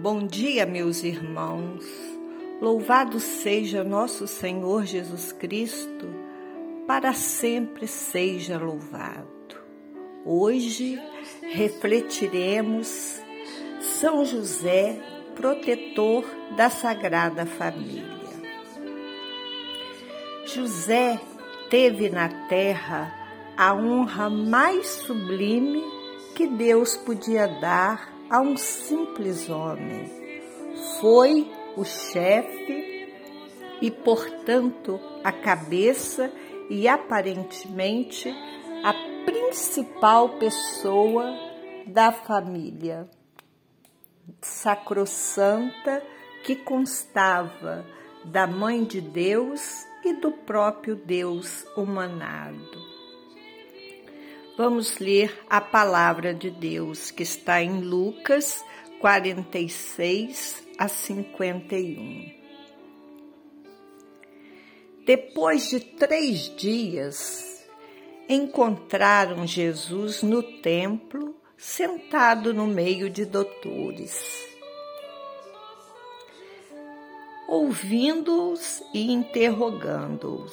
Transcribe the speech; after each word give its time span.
Bom 0.00 0.28
dia, 0.28 0.64
meus 0.64 1.02
irmãos. 1.02 1.84
Louvado 2.60 3.18
seja 3.18 3.82
nosso 3.82 4.28
Senhor 4.28 4.86
Jesus 4.86 5.32
Cristo, 5.32 6.06
para 6.86 7.12
sempre 7.12 7.88
seja 7.88 8.56
louvado. 8.58 9.56
Hoje 10.24 11.02
refletiremos 11.52 13.20
São 13.80 14.24
José, 14.24 15.00
protetor 15.34 16.24
da 16.56 16.70
Sagrada 16.70 17.44
Família. 17.44 18.06
José 20.46 21.20
teve 21.70 22.08
na 22.08 22.28
terra 22.46 23.12
a 23.56 23.74
honra 23.74 24.30
mais 24.30 24.86
sublime 24.86 25.82
que 26.36 26.46
Deus 26.46 26.96
podia 26.96 27.48
dar 27.48 28.16
a 28.30 28.40
um 28.40 28.56
simples 28.56 29.48
homem. 29.48 30.10
Foi 31.00 31.50
o 31.76 31.84
chefe 31.84 33.12
e, 33.80 33.90
portanto, 33.90 35.00
a 35.24 35.32
cabeça 35.32 36.30
e 36.68 36.86
aparentemente 36.86 38.28
a 38.84 38.94
principal 39.24 40.30
pessoa 40.38 41.34
da 41.86 42.12
família 42.12 43.08
sacrossanta 44.42 46.02
que 46.44 46.54
constava 46.56 47.84
da 48.24 48.46
Mãe 48.46 48.84
de 48.84 49.00
Deus 49.00 49.86
e 50.04 50.12
do 50.14 50.30
próprio 50.30 50.96
Deus 50.96 51.66
humanado. 51.76 52.87
Vamos 54.58 54.98
ler 54.98 55.40
a 55.48 55.60
palavra 55.60 56.34
de 56.34 56.50
Deus 56.50 57.12
que 57.12 57.22
está 57.22 57.62
em 57.62 57.80
Lucas 57.80 58.64
46 58.98 60.66
a 60.76 60.88
51. 60.88 62.28
Depois 65.06 65.70
de 65.70 65.78
três 65.78 66.52
dias, 66.56 67.68
encontraram 68.28 69.46
Jesus 69.46 70.24
no 70.24 70.42
templo, 70.42 71.36
sentado 71.56 72.52
no 72.52 72.66
meio 72.66 73.08
de 73.08 73.24
doutores. 73.24 74.44
Ouvindo-os 77.46 78.82
e 78.92 79.12
interrogando-os, 79.12 80.52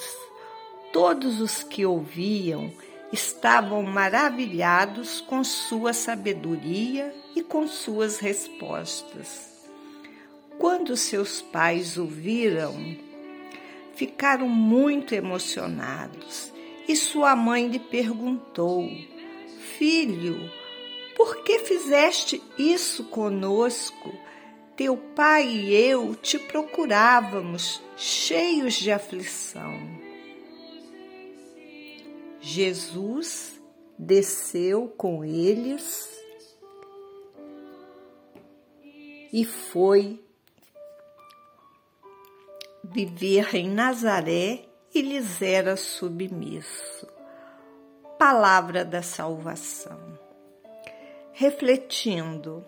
todos 0.93 1.41
os 1.41 1.63
que 1.63 1.83
ouviam 1.87 2.71
estavam 3.11 3.83
maravilhados 3.83 5.21
com 5.21 5.43
sua 5.43 5.93
sabedoria 5.93 7.13
e 7.35 7.41
com 7.41 7.67
suas 7.67 8.17
respostas. 8.19 9.55
Quando 10.57 10.95
seus 10.95 11.41
pais 11.41 11.97
ouviram, 11.97 12.73
ficaram 13.95 14.47
muito 14.47 15.13
emocionados 15.13 16.51
e 16.87 16.95
sua 16.95 17.35
mãe 17.35 17.67
lhe 17.67 17.79
perguntou: 17.79 18.89
Filho, 19.77 20.49
por 21.15 21.43
que 21.43 21.59
fizeste 21.59 22.41
isso 22.57 23.05
conosco? 23.05 24.13
Teu 24.75 24.97
pai 24.97 25.47
e 25.47 25.73
eu 25.73 26.15
te 26.15 26.37
procurávamos, 26.37 27.81
cheios 27.95 28.73
de 28.73 28.91
aflição. 28.91 29.79
Jesus 32.47 33.59
desceu 33.97 34.87
com 34.89 35.25
eles 35.25 36.07
e 39.33 39.43
foi 39.43 40.23
viver 42.83 43.55
em 43.55 43.67
Nazaré 43.67 44.63
e 44.93 45.01
lhes 45.01 45.41
era 45.41 45.75
submisso. 45.75 47.07
Palavra 48.19 48.85
da 48.85 49.01
salvação. 49.01 49.99
Refletindo, 51.33 52.63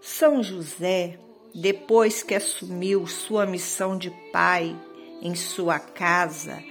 São 0.00 0.42
José, 0.42 1.18
depois 1.54 2.22
que 2.22 2.34
assumiu 2.34 3.06
sua 3.06 3.44
missão 3.44 3.98
de 3.98 4.10
pai 4.32 4.74
em 5.20 5.34
sua 5.34 5.78
casa, 5.78 6.64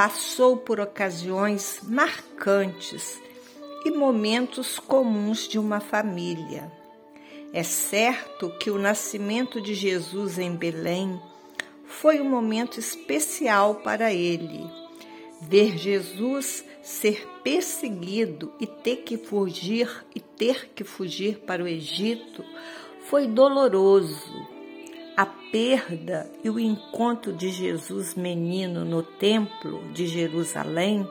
passou 0.00 0.56
por 0.56 0.80
ocasiões 0.80 1.80
marcantes 1.82 3.20
e 3.84 3.90
momentos 3.90 4.78
comuns 4.78 5.46
de 5.46 5.58
uma 5.58 5.78
família. 5.78 6.72
É 7.52 7.62
certo 7.62 8.48
que 8.58 8.70
o 8.70 8.78
nascimento 8.78 9.60
de 9.60 9.74
Jesus 9.74 10.38
em 10.38 10.56
Belém 10.56 11.20
foi 11.84 12.18
um 12.18 12.30
momento 12.30 12.80
especial 12.80 13.74
para 13.74 14.10
ele. 14.10 14.64
Ver 15.42 15.76
Jesus 15.76 16.64
ser 16.82 17.28
perseguido 17.44 18.54
e 18.58 18.66
ter 18.66 19.02
que 19.02 19.18
fugir 19.18 20.06
e 20.14 20.20
ter 20.20 20.70
que 20.74 20.82
fugir 20.82 21.40
para 21.40 21.62
o 21.62 21.68
Egito 21.68 22.42
foi 23.02 23.26
doloroso 23.26 24.39
a 25.20 25.26
perda 25.26 26.32
e 26.42 26.48
o 26.48 26.58
encontro 26.58 27.30
de 27.30 27.50
Jesus 27.50 28.14
menino 28.14 28.86
no 28.86 29.02
templo 29.02 29.92
de 29.92 30.06
Jerusalém 30.06 31.06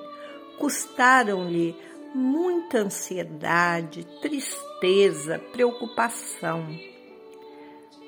custaram-lhe 0.57 1.75
muita 2.15 2.79
ansiedade, 2.79 4.07
tristeza, 4.19 5.37
preocupação. 5.51 6.65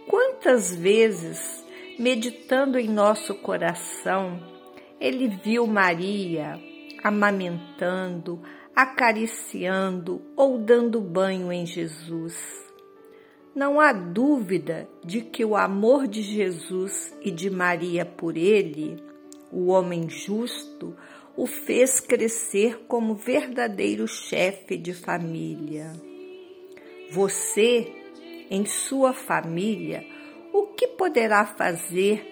Quantas 0.07 0.75
vezes, 0.75 1.63
meditando 2.00 2.80
em 2.80 2.89
nosso 2.89 3.36
coração, 3.36 4.42
ele 5.00 5.27
viu 5.27 5.68
Maria 5.68 6.59
amamentando, 7.03 8.42
acariciando 8.75 10.19
ou 10.36 10.57
dando 10.57 11.00
banho 11.00 11.53
em 11.53 11.63
Jesus 11.63 12.71
não 13.53 13.80
há 13.80 13.92
dúvida 13.92 14.88
de 15.03 15.21
que 15.21 15.44
o 15.44 15.56
amor 15.56 16.07
de 16.07 16.21
Jesus 16.21 17.13
e 17.21 17.30
de 17.30 17.50
Maria 17.50 18.06
por 18.06 18.38
ele, 18.38 19.03
o 19.51 19.68
homem 19.68 20.09
justo, 20.09 20.95
o 21.36 21.45
fez 21.45 22.00
crescer 22.00 22.86
como 22.88 23.15
verdadeiro 23.15 24.07
chefe 24.07 24.77
de 24.77 24.94
família. 24.94 25.92
Você, 27.12 27.92
em 28.50 28.65
sua 28.65 29.13
família, 29.13 30.06
o 30.53 30.68
que 30.68 30.88
poderá 30.88 31.45
fazer 31.45 32.25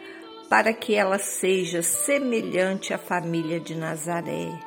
para 0.49 0.73
que 0.73 0.95
ela 0.95 1.19
seja 1.19 1.81
semelhante 1.81 2.93
à 2.93 2.97
família 2.97 3.59
de 3.59 3.75
Nazaré? 3.75 4.57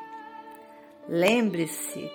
Lembre-se 1.08 2.10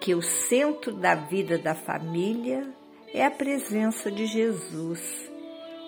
que 0.00 0.14
o 0.14 0.22
centro 0.22 0.92
da 0.92 1.14
vida 1.14 1.56
da 1.56 1.74
família 1.74 2.66
é 3.12 3.24
a 3.24 3.30
presença 3.30 4.10
de 4.10 4.26
Jesus. 4.26 5.30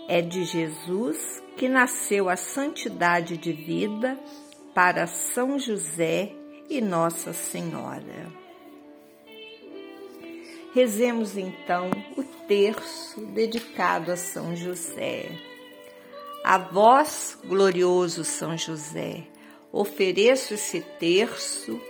É 0.09 0.23
de 0.23 0.45
Jesus 0.45 1.43
que 1.57 1.69
nasceu 1.69 2.29
a 2.29 2.37
santidade 2.37 3.37
de 3.37 3.53
vida 3.53 4.19
para 4.75 5.07
São 5.07 5.59
José 5.59 6.33
e 6.71 6.81
Nossa 6.81 7.33
Senhora. 7.33 8.33
Rezemos 10.75 11.37
então 11.37 11.91
o 12.17 12.23
terço 12.47 13.21
dedicado 13.27 14.13
a 14.13 14.17
São 14.17 14.55
José. 14.55 15.31
A 16.45 16.57
vós, 16.57 17.37
glorioso 17.45 18.25
São 18.25 18.57
José, 18.57 19.25
ofereço 19.73 20.55
esse 20.55 20.81
terço 20.81 21.81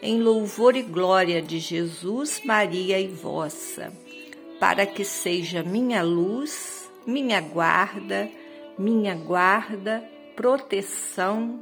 em 0.00 0.22
louvor 0.22 0.76
e 0.76 0.82
glória 0.82 1.42
de 1.42 1.58
Jesus, 1.58 2.40
Maria 2.44 3.00
e 3.00 3.08
vossa, 3.08 3.92
para 4.58 4.86
que 4.86 5.04
seja 5.04 5.62
minha 5.62 6.02
luz, 6.02 6.90
minha 7.06 7.40
guarda, 7.40 8.28
minha 8.78 9.14
guarda, 9.14 10.04
proteção, 10.34 11.60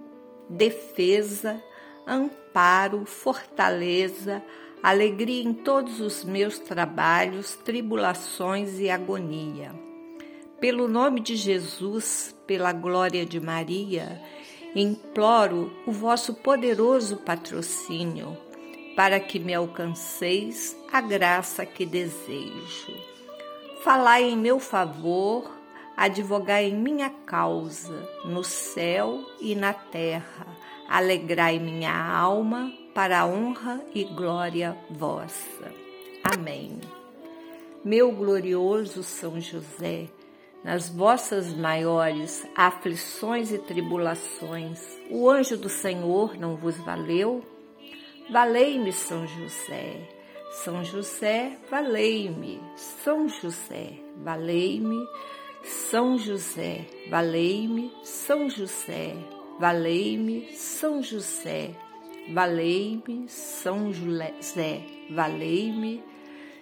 defesa, 0.48 1.62
amparo, 2.06 3.04
fortaleza, 3.04 4.42
alegria 4.82 5.42
em 5.42 5.52
todos 5.52 6.00
os 6.00 6.24
meus 6.24 6.58
trabalhos, 6.58 7.54
tribulações 7.56 8.78
e 8.78 8.88
agonia. 8.88 9.74
Pelo 10.60 10.88
nome 10.88 11.20
de 11.20 11.36
Jesus, 11.36 12.34
pela 12.46 12.72
glória 12.72 13.26
de 13.26 13.38
Maria, 13.38 14.20
imploro 14.74 15.70
o 15.86 15.92
vosso 15.92 16.34
poderoso 16.34 17.18
patrocínio 17.18 18.45
para 18.96 19.20
que 19.20 19.38
me 19.38 19.52
alcanceis 19.52 20.74
a 20.90 21.02
graça 21.02 21.66
que 21.66 21.84
desejo. 21.84 22.96
Falai 23.84 24.24
em 24.24 24.36
meu 24.36 24.58
favor, 24.58 25.48
advogai 25.94 26.64
em 26.64 26.74
minha 26.74 27.10
causa, 27.10 28.08
no 28.24 28.42
céu 28.42 29.22
e 29.38 29.54
na 29.54 29.74
terra. 29.74 30.46
Alegrai 30.88 31.58
minha 31.58 31.94
alma 31.94 32.72
para 32.94 33.20
a 33.20 33.26
honra 33.26 33.80
e 33.94 34.02
glória 34.04 34.76
vossa. 34.88 35.70
Amém. 36.24 36.80
Meu 37.84 38.10
glorioso 38.10 39.02
São 39.02 39.40
José, 39.40 40.08
nas 40.64 40.88
vossas 40.88 41.54
maiores 41.54 42.44
aflições 42.56 43.52
e 43.52 43.58
tribulações, 43.58 44.80
o 45.10 45.28
anjo 45.30 45.56
do 45.56 45.68
Senhor 45.68 46.36
não 46.38 46.56
vos 46.56 46.76
valeu? 46.78 47.44
Valei-me, 48.30 48.92
São 48.92 49.26
José. 49.26 50.08
São 50.50 50.84
José, 50.84 51.58
valei-me. 51.70 52.60
São 52.76 53.28
José, 53.28 53.92
valei-me. 54.16 55.06
São 55.62 56.18
José, 56.18 56.86
valei-me. 57.08 57.92
São 58.02 58.48
José, 58.48 59.14
valei-me. 59.58 60.48
São 60.54 61.02
José, 61.02 61.70
valei-me. 62.32 63.28
São 63.28 63.92
José, 63.92 64.82
valei-me. 65.10 66.02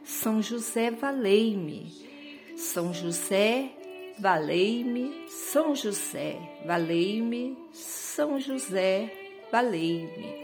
São 0.05 0.43
José, 0.43 0.91
valei-me. 0.91 2.15
São 2.57 2.93
José, 2.95 3.71
valei-me, 4.19 5.27
São 5.29 5.75
José, 5.75 6.39
valei-me, 6.65 7.59
São 7.73 8.39
José, 8.39 9.11
valei-me. 9.51 10.44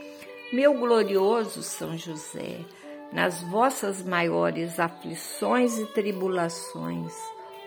Meu 0.52 0.74
glorioso 0.74 1.62
São 1.62 1.96
José, 1.96 2.64
nas 3.12 3.40
vossas 3.40 4.02
maiores 4.02 4.80
aflições 4.80 5.78
e 5.78 5.86
tribulações, 5.86 7.14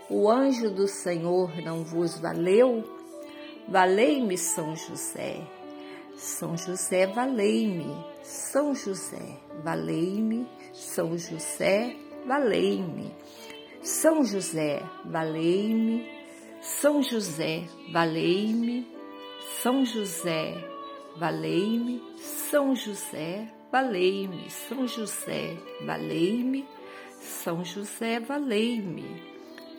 o 0.09 0.29
anjo 0.29 0.69
do 0.69 0.85
Senhor 0.85 1.55
não 1.63 1.81
vos 1.81 2.19
valeu? 2.19 2.83
Valei-me, 3.69 4.37
São 4.37 4.75
José. 4.75 5.47
São 6.17 6.57
José, 6.57 7.07
valei-me. 7.07 7.87
São 8.21 8.75
José, 8.75 9.39
valei-me. 9.63 10.45
São 10.73 11.17
José, 11.17 11.95
valei-me. 12.27 13.15
São 13.81 14.25
José, 14.25 14.83
valei-me. 15.05 16.05
São 16.61 17.01
José, 17.01 17.63
valei-me. 17.93 18.85
São 19.61 19.85
José, 19.85 20.72
valei-me. 21.17 22.01
São 22.17 22.75
José, 22.75 23.47
valei-me. 23.71 24.49
São 24.49 24.87
José, 24.87 25.57
valei-me. 25.85 26.67
São 27.19 27.63
José, 27.63 28.19
valei-me. 28.19 29.23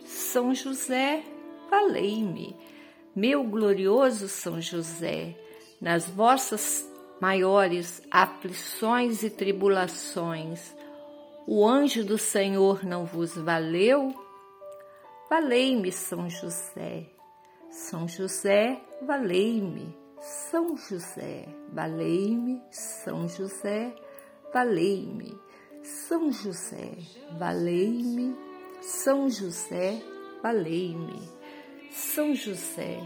São 0.05 0.53
José, 0.53 1.23
valei-me. 1.69 2.55
Meu 3.15 3.43
glorioso 3.43 4.27
São 4.27 4.59
José, 4.59 5.35
nas 5.79 6.09
vossas 6.09 6.85
maiores 7.21 8.01
aflições 8.11 9.23
e 9.23 9.29
tribulações, 9.29 10.75
o 11.47 11.65
anjo 11.65 12.03
do 12.03 12.17
Senhor 12.17 12.83
não 12.83 13.05
vos 13.05 13.35
valeu? 13.35 14.13
Valei-me, 15.29 15.91
São 15.91 16.29
José. 16.29 17.05
São 17.69 18.07
José, 18.07 18.81
valei-me. 19.05 20.04
São 20.25 20.75
José, 20.75 21.45
valei-me. 21.71 22.59
São 22.71 23.29
José, 23.29 23.93
valei-me. 24.51 25.39
São 25.83 26.31
José, 26.31 26.97
valei-me. 27.37 28.35
São 28.81 29.29
José, 29.29 30.01
valei-me. 30.41 31.21
São 31.91 32.33
José, 32.33 32.99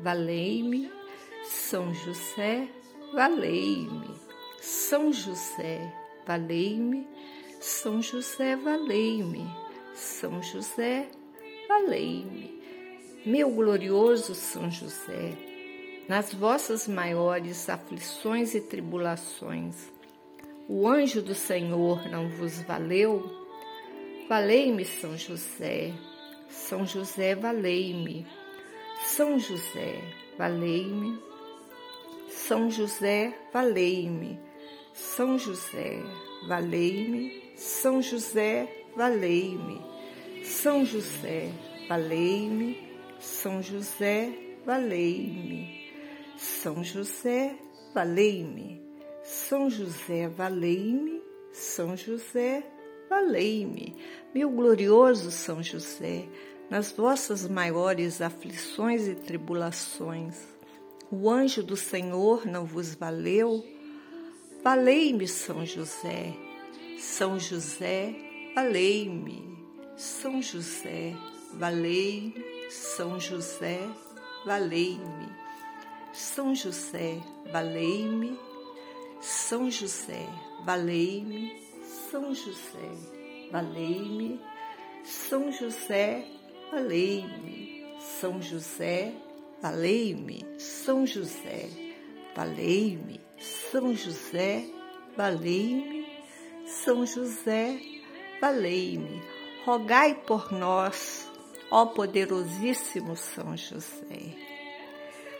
valei-me. 0.00 0.92
São 1.46 1.94
José, 1.94 2.68
valei-me. 3.14 4.10
São 4.60 5.10
José, 5.14 5.90
valei-me. 6.26 7.08
São 7.58 8.02
José, 8.02 8.54
valei-me. 8.54 9.48
São 9.94 10.42
José, 10.42 11.08
valei-me. 11.66 12.60
Meu 13.24 13.50
glorioso 13.50 14.34
São 14.34 14.70
José, 14.70 15.55
nas 16.08 16.32
vossas 16.32 16.86
maiores 16.86 17.68
aflições 17.68 18.54
e 18.54 18.60
tribulações, 18.60 19.74
o 20.68 20.88
anjo 20.88 21.22
do 21.22 21.34
Senhor 21.34 22.08
não 22.08 22.28
vos 22.28 22.60
valeu? 22.62 23.24
Valei-me, 24.28 24.84
São 24.84 25.16
José. 25.16 25.92
São 26.48 26.84
José, 26.84 27.36
valei-me. 27.36 28.26
São 29.04 29.38
José, 29.38 30.00
valei-me. 30.36 31.20
São 32.28 32.68
José, 32.68 33.32
valei-me. 33.52 34.40
São 34.92 35.38
José, 35.38 36.18
valei-me. 36.48 37.30
São 37.54 38.02
José, 38.02 38.68
valei-me. 38.96 39.80
São 40.42 40.84
José, 40.84 41.52
valei-me. 41.88 42.88
São 43.20 43.62
José, 43.62 44.32
valei-me. 44.64 45.85
São 46.36 46.84
José, 46.84 47.56
valei-me. 47.94 48.82
São 49.22 49.70
José, 49.70 50.28
valei-me. 50.28 51.22
São 51.50 51.96
José, 51.96 52.62
valei-me. 53.08 53.96
Meu 54.34 54.50
glorioso 54.50 55.30
São 55.30 55.62
José, 55.62 56.28
nas 56.68 56.92
vossas 56.92 57.48
maiores 57.48 58.20
aflições 58.20 59.08
e 59.08 59.14
tribulações, 59.14 60.36
o 61.10 61.30
anjo 61.30 61.62
do 61.62 61.76
Senhor 61.76 62.44
não 62.44 62.66
vos 62.66 62.94
valeu? 62.94 63.64
Valei-me, 64.62 65.26
São 65.26 65.64
José. 65.64 66.34
São 66.98 67.38
José, 67.38 68.14
valei-me. 68.54 69.56
São 69.96 70.42
José, 70.42 71.14
valei-me. 71.54 72.44
São 72.68 73.18
José, 73.18 73.80
valei-me. 74.44 75.45
São 76.16 76.54
José, 76.54 77.20
valei-me. 77.52 78.38
São 79.20 79.70
José, 79.70 80.26
valei-me. 80.64 81.52
São 82.10 82.34
José, 82.34 83.50
valei-me. 83.52 84.40
São 85.04 85.52
José, 85.52 86.26
valei-me. 86.72 87.84
São 88.00 88.40
José, 88.40 89.12
valei-me. 89.60 90.46
São 90.58 91.06
José, 91.06 91.68
valei-me. 92.34 93.20
São 93.38 93.94
José, 93.94 94.64
valei-me. 95.14 96.06
São 96.66 97.06
José, 97.06 97.78
valei-me, 98.40 99.22
rogai 99.64 100.14
por 100.14 100.50
nós, 100.50 101.30
ó 101.70 101.86
poderosíssimo 101.86 103.14
São 103.16 103.56
José. 103.56 104.55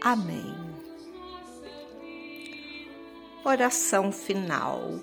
Amém. 0.00 0.54
Oração 3.44 4.12
final. 4.12 5.00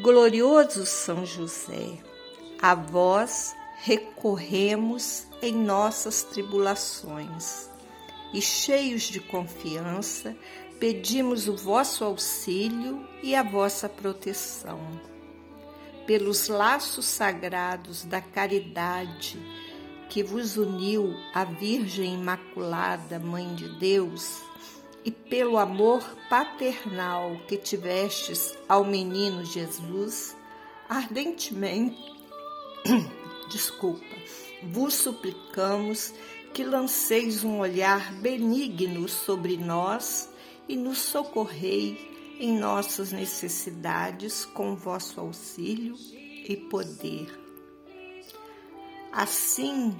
Glorioso 0.00 0.86
São 0.86 1.26
José, 1.26 1.98
a 2.62 2.74
vós 2.74 3.54
recorremos 3.82 5.26
em 5.42 5.52
nossas 5.52 6.22
tribulações 6.22 7.68
e, 8.32 8.40
cheios 8.40 9.02
de 9.02 9.20
confiança, 9.20 10.34
pedimos 10.78 11.48
o 11.48 11.56
vosso 11.56 12.04
auxílio 12.04 13.06
e 13.22 13.34
a 13.34 13.42
vossa 13.42 13.88
proteção. 13.88 14.80
Pelos 16.06 16.48
laços 16.48 17.04
sagrados 17.04 18.04
da 18.04 18.20
caridade 18.20 19.38
que 20.10 20.24
vos 20.24 20.56
uniu 20.56 21.14
à 21.32 21.44
Virgem 21.44 22.14
Imaculada, 22.14 23.20
Mãe 23.20 23.54
de 23.54 23.68
Deus, 23.78 24.40
e 25.04 25.10
pelo 25.10 25.56
amor 25.56 26.02
paternal 26.28 27.40
que 27.46 27.56
tivestes 27.56 28.58
ao 28.68 28.84
menino 28.84 29.44
Jesus, 29.44 30.36
ardentemente, 30.88 31.96
desculpa, 33.48 34.04
vos 34.64 34.94
suplicamos 34.94 36.12
que 36.52 36.64
lanceis 36.64 37.44
um 37.44 37.60
olhar 37.60 38.12
benigno 38.14 39.08
sobre 39.08 39.56
nós 39.56 40.28
e 40.68 40.76
nos 40.76 40.98
socorrei 40.98 42.36
em 42.40 42.58
nossas 42.58 43.12
necessidades 43.12 44.44
com 44.44 44.74
vosso 44.74 45.20
auxílio 45.20 45.94
e 46.48 46.56
poder. 46.56 47.39
Assim 49.12 49.96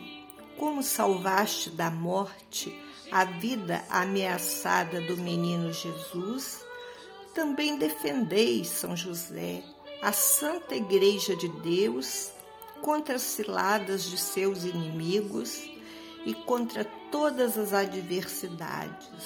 como 0.57 0.83
salvaste 0.83 1.71
da 1.71 1.91
morte 1.91 2.73
a 3.11 3.25
vida 3.25 3.85
ameaçada 3.89 5.01
do 5.01 5.17
menino 5.17 5.73
Jesus, 5.73 6.65
também 7.35 7.77
defendei, 7.77 8.65
São 8.65 8.97
José, 8.97 9.65
a 10.01 10.13
Santa 10.13 10.77
Igreja 10.77 11.35
de 11.35 11.49
Deus 11.49 12.31
contra 12.81 13.17
as 13.17 13.23
ciladas 13.23 14.05
de 14.05 14.17
seus 14.17 14.65
inimigos 14.65 15.69
e 16.25 16.33
contra 16.35 16.85
todas 17.11 17.59
as 17.59 17.73
adversidades. 17.73 19.25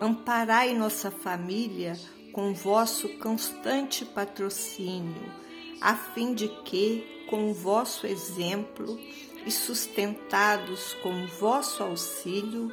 Amparai 0.00 0.74
nossa 0.74 1.10
família 1.10 1.98
com 2.32 2.54
vosso 2.54 3.08
constante 3.18 4.04
patrocínio, 4.04 5.32
a 5.80 5.94
fim 5.94 6.34
de 6.34 6.48
que, 6.64 7.19
com 7.30 7.50
o 7.50 7.54
vosso 7.54 8.06
exemplo 8.06 8.98
e 9.46 9.50
sustentados 9.50 10.92
com 10.94 11.26
vosso 11.26 11.82
auxílio, 11.82 12.70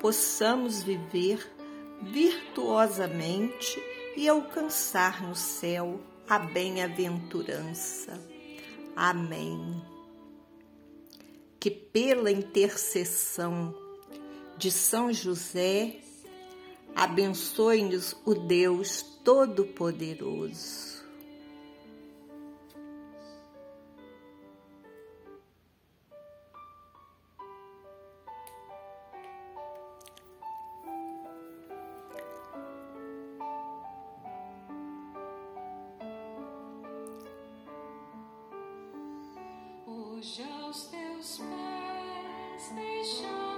possamos 0.00 0.82
viver 0.82 1.46
virtuosamente 2.02 3.80
e 4.16 4.28
alcançar 4.28 5.22
no 5.22 5.36
céu 5.36 6.00
a 6.28 6.38
bem-aventurança. 6.38 8.18
Amém. 8.96 9.80
Que 11.60 11.70
pela 11.70 12.30
intercessão 12.30 13.72
de 14.56 14.70
São 14.70 15.12
José 15.12 16.00
Abençoe-nos 16.94 18.16
o 18.24 18.34
Deus 18.34 19.02
Todo-Poderoso. 19.24 20.93
aos 40.42 40.86
teus 40.86 41.38
pés 41.38 42.72
deixar. 42.74 43.53